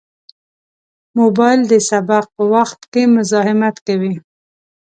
[1.17, 4.15] موبایل د سبق په وخت کې مزاحمت کوي.